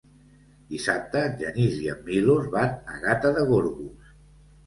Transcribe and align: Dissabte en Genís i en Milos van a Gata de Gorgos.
Dissabte 0.69 1.19
en 1.25 1.35
Genís 1.41 1.75
i 1.83 1.91
en 1.93 2.01
Milos 2.09 2.49
van 2.55 2.73
a 2.93 2.97
Gata 3.05 3.35
de 3.37 3.43
Gorgos. 3.53 4.11